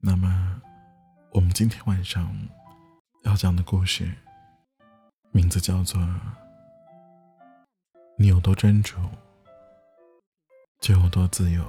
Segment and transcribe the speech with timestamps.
[0.00, 0.62] 那么，
[1.32, 2.32] 我们今天晚上
[3.24, 4.08] 要讲的故事，
[5.32, 6.00] 名字叫做
[8.16, 8.96] 《你有多专注，
[10.80, 11.64] 就有多自由》。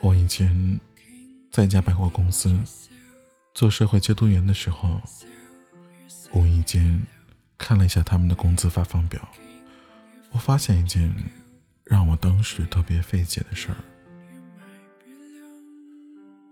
[0.00, 0.80] 我以前
[1.52, 2.60] 在一家百货公司
[3.54, 5.00] 做社会监督员的时候，
[6.32, 7.06] 无意间
[7.56, 9.20] 看了一下他们的工资发放表，
[10.30, 11.12] 我发现一件
[11.84, 13.76] 让我当时特别费解的事儿：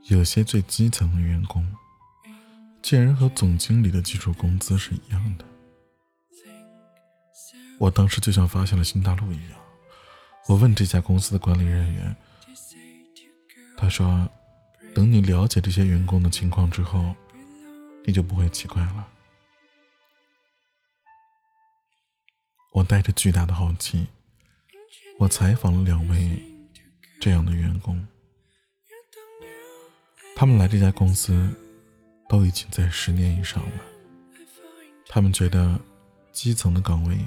[0.09, 1.67] 有些最基层的员工，
[2.83, 5.45] 竟然和总经理的基础工资是一样的。
[7.79, 9.59] 我当时就像发现了新大陆一样，
[10.49, 12.17] 我问这家公司的管理人员。
[13.77, 14.27] 他说
[14.95, 17.15] ：“等你了解这些员工的情况之后，
[18.07, 19.07] 你就不会奇怪了。”
[22.77, 24.07] 我带着巨大的好奇，
[25.19, 26.39] 我采访了两位
[27.19, 28.07] 这样的员工。
[30.37, 31.51] 他们来这家公司
[32.29, 33.73] 都已经在十年以上了。
[35.09, 35.81] 他们觉得
[36.33, 37.19] 基层的岗位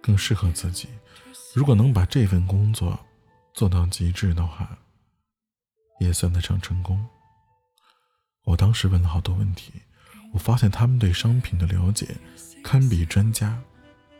[0.00, 0.88] 更适合自己。
[1.54, 2.98] 如果能把这份工作
[3.52, 4.78] 做到极致的话，
[6.00, 7.06] 也算得上成功。
[8.44, 9.70] 我当时问了好多问题，
[10.32, 12.16] 我发现他们对商品的了解
[12.64, 13.62] 堪比专家，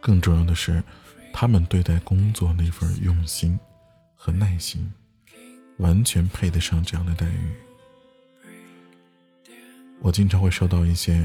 [0.02, 0.82] 更重要的是，
[1.32, 3.58] 他们对待工作那份用心
[4.16, 4.92] 和耐心，
[5.78, 7.52] 完全配得上这样的待遇。
[10.00, 11.24] 我经常会收到一些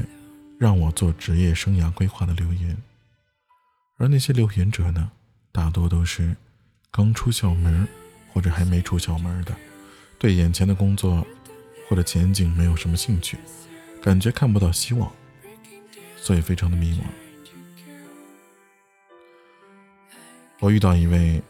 [0.56, 2.76] 让我做职业生涯规划的留言，
[3.96, 5.10] 而那些留言者呢，
[5.50, 6.36] 大多都是
[6.92, 7.86] 刚出校门
[8.32, 9.52] 或者还没出校门的。
[10.20, 11.26] 对眼前的工作
[11.88, 13.36] 或者前景没有什么兴趣，
[14.00, 15.12] 感觉看不到希望，
[16.16, 17.27] 所以非常的迷茫。
[20.60, 21.40] 我遇到一位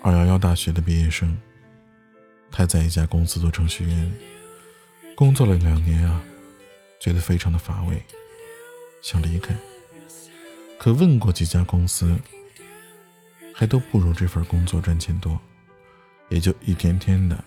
[0.00, 1.36] 二幺幺大学的毕业生，
[2.52, 4.12] 他在一家公司做程序员，
[5.16, 6.22] 工作了两年啊，
[7.00, 8.00] 觉得非常的乏味，
[9.02, 9.52] 想离开。
[10.78, 12.16] 可问过几家公司，
[13.52, 15.40] 还都不如这份工作赚钱多，
[16.28, 17.42] 也就一天天的。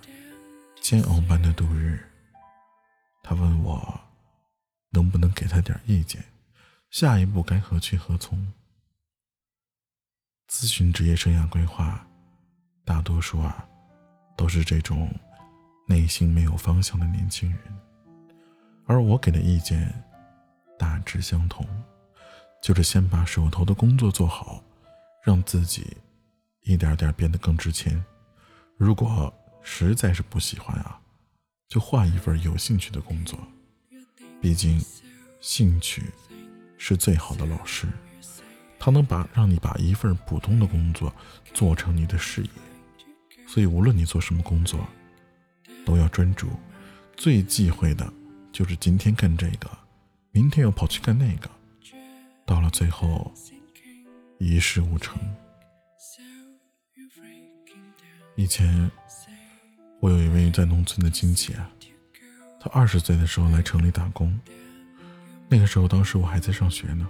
[0.81, 1.99] 煎熬般的度日，
[3.23, 4.01] 他问我
[4.89, 6.21] 能不能给他点意见，
[6.89, 8.51] 下一步该何去何从？
[10.51, 12.05] 咨询职业生涯规划，
[12.83, 13.65] 大多数啊
[14.35, 15.09] 都是这种
[15.87, 17.59] 内心没有方向的年轻人，
[18.85, 19.89] 而我给的意见
[20.77, 21.65] 大致相同，
[22.61, 24.61] 就是先把手头的工作做好，
[25.23, 25.95] 让自己
[26.63, 28.03] 一点点变得更值钱。
[28.75, 30.99] 如果实在是不喜欢啊，
[31.69, 33.39] 就换一份有兴趣的工作。
[34.41, 34.83] 毕竟，
[35.39, 36.03] 兴趣
[36.77, 37.87] 是最好的老师，
[38.83, 41.13] 它能把让你把一份普通的工作
[41.53, 42.49] 做成你的事业。
[43.47, 44.85] 所以，无论你做什么工作，
[45.85, 46.49] 都要专注。
[47.15, 48.11] 最忌讳的
[48.51, 49.69] 就是今天干这个，
[50.31, 51.47] 明天又跑去干那个，
[52.43, 53.31] 到了最后
[54.39, 55.15] 一事无成。
[58.35, 58.89] 以前。
[59.99, 61.69] 我有一位在农村的亲戚啊，
[62.59, 64.35] 他二十岁的时候来城里打工，
[65.47, 67.07] 那个时候当时我还在上学呢，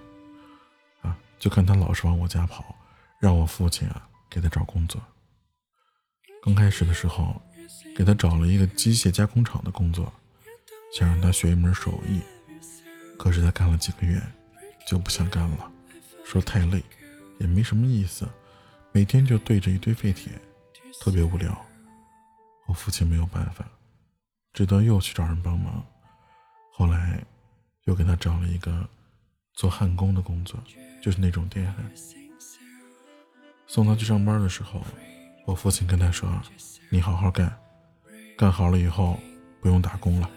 [1.41, 2.75] 就看他老是往我家跑，
[3.19, 5.02] 让我父亲啊给他找工作。
[6.44, 7.41] 刚开始的时候，
[7.97, 10.13] 给他找了一个机械加工厂的工作，
[10.96, 12.22] 想让他学一门手艺，
[13.18, 14.22] 可是他干了几个月
[14.88, 15.72] 就不想干了，
[16.24, 16.84] 说太累，
[17.40, 18.30] 也没什么意思，
[18.91, 20.31] 每天就对着一堆废铁，
[21.01, 21.59] 特别无聊。
[22.68, 23.66] 我父亲没有办法，
[24.53, 25.84] 只得又去找人帮忙。
[26.72, 27.25] 后来，
[27.85, 28.88] 又给他找了一个
[29.53, 30.59] 做焊工的工作，
[31.01, 31.91] 就是那种电焊。
[33.67, 34.81] 送他去上班的时候，
[35.45, 36.29] 我父亲跟他说
[36.89, 37.57] ：“你好好干，
[38.38, 39.19] 干好了以后
[39.62, 40.29] 不用打工了，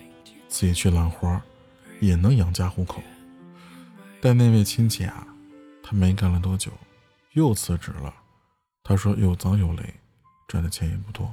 [0.49, 1.41] 自己去揽活，
[2.01, 3.03] 也能养家糊口。”
[4.23, 5.27] 但那位亲戚啊，
[5.83, 6.71] 他没干了多久，
[7.33, 8.15] 又辞职了。
[8.83, 9.95] 他说：“又脏又累，
[10.47, 11.33] 赚的钱也不多。”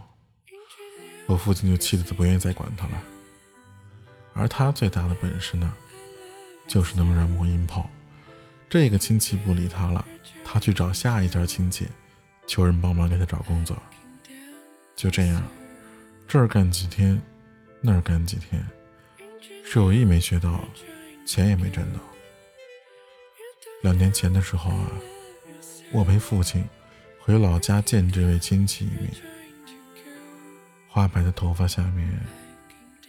[1.27, 3.03] 我父亲就气得不愿意再管他了，
[4.33, 5.73] 而他最大的本事呢，
[6.71, 7.89] 就是能燃磨音炮。
[8.69, 10.05] 这个亲戚不理他了，
[10.45, 11.85] 他去找下一家亲戚，
[12.47, 13.75] 求人帮忙给他找工作。
[14.95, 15.43] 就这样，
[16.29, 17.21] 这儿干几天，
[17.81, 18.65] 那儿干几天，
[19.65, 20.63] 手艺没学到，
[21.25, 21.99] 钱也没挣到。
[23.81, 24.91] 两年前的时候啊，
[25.91, 26.63] 我陪父亲
[27.19, 29.11] 回老家见这位亲戚一面。
[30.87, 32.17] 花白的头发下面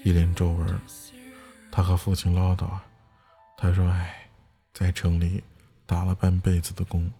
[0.02, 0.80] 一脸皱纹，
[1.70, 2.84] 他和父亲唠叨啊，
[3.56, 4.28] 他说：“哎，
[4.74, 5.42] 在城里
[5.86, 7.12] 打了半辈子的工，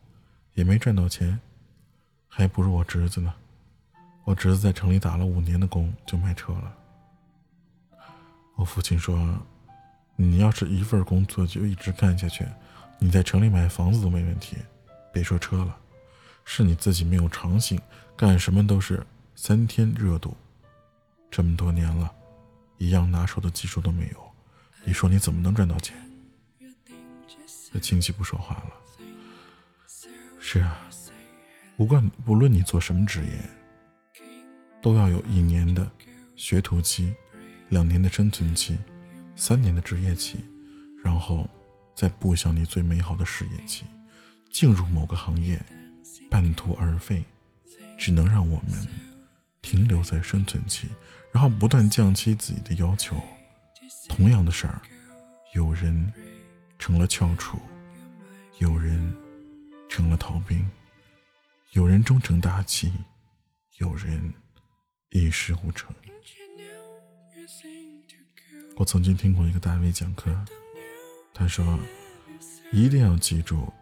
[0.55, 1.38] 也没赚到钱，
[2.29, 3.32] 还不如我侄子呢。
[4.25, 6.76] 我侄子在城里打了五年的工就卖车了。
[8.56, 9.38] 我父亲说
[10.17, 12.44] ：“你要是一份工作就一直干下去，
[12.99, 14.56] 你在城里买房子都没问题，
[15.12, 15.76] 别说车了。
[16.44, 17.81] 是你自己没有长性，
[18.17, 19.05] 干什么都是
[19.37, 20.37] 三天热度。
[21.31, 22.12] 这么多年了，
[22.79, 24.32] 一样拿手的技术都没有，
[24.84, 25.96] 你说你怎么能赚到钱？”
[27.72, 28.72] 这亲戚不说话了。
[30.40, 30.88] 是啊，
[31.76, 33.32] 不管不论你做什么职业。
[34.82, 35.88] 都要有一年的
[36.34, 37.14] 学徒期，
[37.69, 38.76] 两年的生存期，
[39.36, 40.44] 三年的职业期，
[41.04, 41.48] 然后
[41.94, 43.84] 再步向你最美好的事业期。
[44.50, 45.64] 进入某个行业，
[46.28, 47.22] 半途而废，
[47.96, 48.84] 只能让我们
[49.62, 50.88] 停留在生存期，
[51.32, 53.16] 然后不断降低自己的要求。
[54.08, 54.82] 同样的事儿，
[55.54, 56.12] 有人
[56.82, 57.61] 成了翘楚，
[58.58, 59.14] 有人
[59.88, 60.69] 成了逃兵，
[61.75, 62.93] 有人终成大器，
[63.79, 64.34] 有人。
[65.11, 65.94] 一事无成。
[68.75, 70.34] 我曾经听过一个大 V 讲课，
[71.32, 71.79] 他说
[72.73, 73.73] ：“一定要记住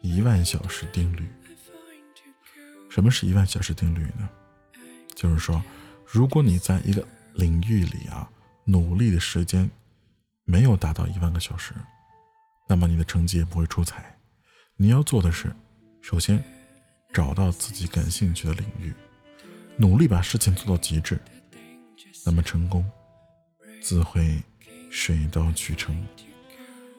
[0.00, 1.28] 一万小时定律。
[2.90, 4.28] 什么是一万小时定律呢？
[5.14, 5.62] 就是说，
[6.04, 8.28] 如果你在一个领域里啊
[8.64, 9.70] 努力的时间
[10.44, 11.72] 没有达到一万个小时，
[12.68, 14.16] 那么你的成绩也不会出彩。
[14.76, 15.52] 你要做的是，
[16.00, 16.40] 首先
[17.12, 18.94] 找到自己感兴趣的领域。”
[19.80, 21.20] 努力把事情做到极致，
[22.26, 22.84] 那么成功
[23.80, 24.42] 自会
[24.90, 26.04] 水到渠成。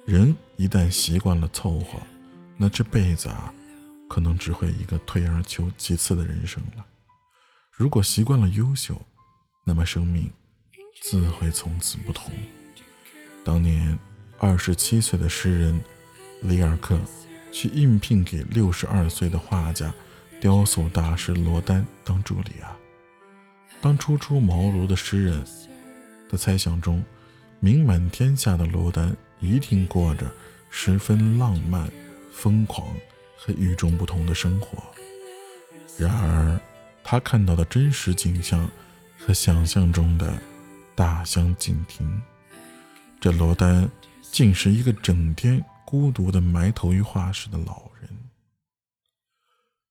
[0.06, 2.00] 人一旦习惯了凑合，
[2.56, 3.54] 那这辈子啊，
[4.08, 6.86] 可能只会一个退而求其次的人生了。
[7.70, 9.00] 如果习惯了优秀，
[9.66, 10.32] 那么生命
[11.02, 12.32] 自会从此不同。
[13.44, 14.00] 当年
[14.40, 15.80] 二十七岁的诗人
[16.42, 17.00] 里尔克
[17.52, 19.94] 去应聘给六十二岁的画家。
[20.42, 22.72] 雕塑大师罗丹当助理啊！
[23.82, 25.44] 当初出茅庐的诗人
[26.30, 27.04] 的猜想中，
[27.60, 30.32] 名满天下的罗丹一定过着
[30.70, 31.92] 十分浪漫、
[32.32, 32.88] 疯狂
[33.38, 34.82] 和与众不同的生活。
[35.98, 36.58] 然而，
[37.04, 38.72] 他看到的真实景象
[39.18, 40.42] 和想象中的
[40.96, 42.22] 大相径庭。
[43.20, 43.90] 这罗丹
[44.32, 48.10] 竟是一个整天孤独的埋头于画室的老人。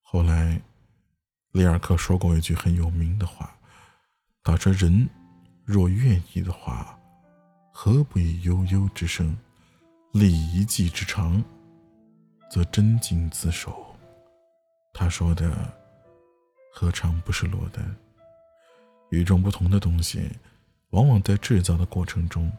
[0.02, 0.60] 后来，
[1.52, 3.54] 里尔克说过一句很有名的话
[4.42, 5.08] ：“他说，人
[5.64, 6.98] 若愿意的话，
[7.72, 9.36] 何不以悠悠之声，
[10.12, 11.42] 立一技之长，
[12.50, 13.94] 则真经自守。”
[14.94, 15.72] 他说的
[16.72, 17.96] 何尝不是罗丹？
[19.10, 20.30] 与众不同的东西，
[20.90, 22.50] 往往在制造的过程中，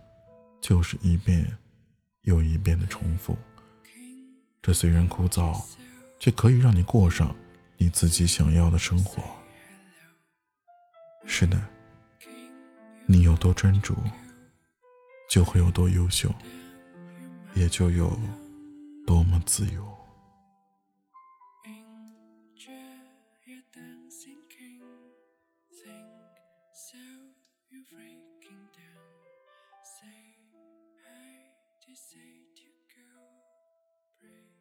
[0.61, 1.57] 就是一遍
[2.21, 3.37] 又一遍的重复。
[4.61, 5.59] 这虽然枯燥。
[6.19, 7.33] 却可以让你过上
[7.77, 9.23] 你自己想要的生活。
[11.25, 11.57] 是的，
[13.05, 13.95] 你有多专注，
[15.29, 16.29] 就会有多优秀，
[17.55, 18.19] 也就有
[19.07, 19.87] 多么自由。
[31.95, 33.25] To go
[34.21, 34.58] pray.